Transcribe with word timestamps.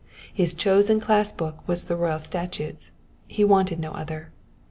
His 0.33 0.55
chosen 0.55 0.99
class 0.99 1.31
book 1.31 1.59
was 1.67 1.85
the 1.85 1.95
royal 1.95 2.17
statutes, 2.17 2.89
he 3.27 3.43
wanted 3.43 3.79
no 3.79 3.91
oiher. 3.93 4.29